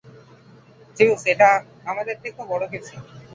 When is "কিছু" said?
2.73-2.93